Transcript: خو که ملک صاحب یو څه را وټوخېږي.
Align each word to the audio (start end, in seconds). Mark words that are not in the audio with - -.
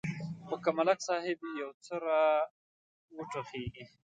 خو 0.47 0.55
که 0.63 0.69
ملک 0.77 0.99
صاحب 1.07 1.39
یو 1.61 1.69
څه 1.85 1.95
را 2.05 2.21
وټوخېږي. 3.15 3.83